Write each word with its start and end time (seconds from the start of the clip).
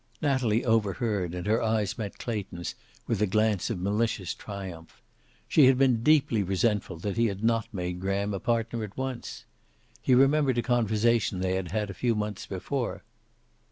Natalie 0.19 0.65
overheard, 0.65 1.35
and 1.35 1.45
her 1.45 1.61
eyes 1.61 1.95
met 1.95 2.17
Clayton's, 2.17 2.73
with 3.05 3.21
a 3.21 3.27
glance 3.27 3.69
of 3.69 3.79
malicious 3.79 4.33
triumph. 4.33 4.99
She 5.47 5.67
had 5.67 5.77
been 5.77 6.01
deeply 6.01 6.41
resentful 6.41 6.97
that 6.97 7.17
he 7.17 7.27
had 7.27 7.43
not 7.43 7.71
made 7.71 7.99
Graham 7.99 8.33
a 8.33 8.39
partner 8.39 8.83
at 8.83 8.97
once. 8.97 9.45
He 10.01 10.15
remembered 10.15 10.57
a 10.57 10.63
conversation 10.63 11.39
they 11.39 11.53
had 11.53 11.69
had 11.69 11.91
a 11.91 11.93
few 11.93 12.15
months 12.15 12.47
before. 12.47 13.03